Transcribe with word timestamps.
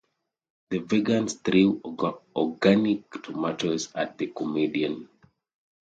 The 0.71 0.79
vegans 0.79 1.43
threw 1.43 1.79
organic 2.35 3.11
tomatoes 3.21 3.89
at 3.93 4.17
the 4.17 4.31
comedian. 4.35 5.07